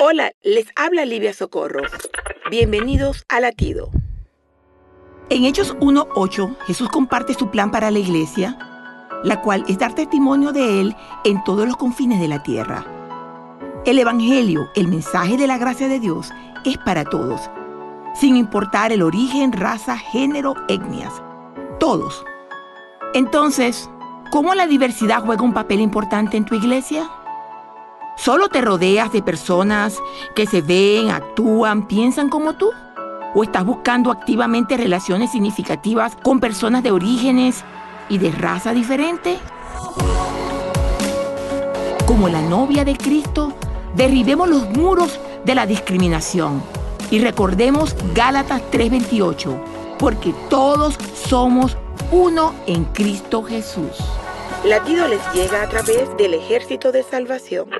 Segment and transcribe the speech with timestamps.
[0.00, 1.82] Hola, les habla Livia Socorro.
[2.52, 3.90] Bienvenidos a Latido.
[5.28, 8.56] En Hechos 1.8, Jesús comparte su plan para la iglesia,
[9.24, 12.86] la cual es dar testimonio de Él en todos los confines de la tierra.
[13.84, 16.30] El Evangelio, el mensaje de la gracia de Dios,
[16.64, 17.50] es para todos,
[18.14, 21.12] sin importar el origen, raza, género, etnias.
[21.80, 22.24] Todos.
[23.14, 23.90] Entonces,
[24.30, 27.10] ¿cómo la diversidad juega un papel importante en tu iglesia?
[28.18, 29.96] ¿Solo te rodeas de personas
[30.34, 32.72] que se ven, actúan, piensan como tú?
[33.32, 37.62] ¿O estás buscando activamente relaciones significativas con personas de orígenes
[38.08, 39.38] y de raza diferente?
[42.06, 43.52] Como la novia de Cristo,
[43.94, 46.60] derribemos los muros de la discriminación
[47.12, 51.76] y recordemos Gálatas 3:28, porque todos somos
[52.10, 53.96] uno en Cristo Jesús.
[54.64, 57.70] Latido les llega a través del ejército de salvación.